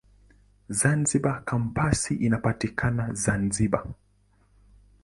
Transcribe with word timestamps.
Zanzibar 0.79 1.43
Kampasi 1.45 2.15
inapatikana 2.25 3.05
Zanzibar. 3.23 3.85